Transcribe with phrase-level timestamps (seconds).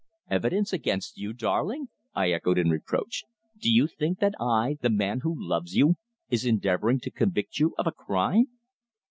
[0.31, 3.23] "Evidence against you, darling!" I echoed in reproach.
[3.59, 5.93] "Do you think that I, the man who loves you,
[6.27, 8.47] is endeavouring to convict you of a crime?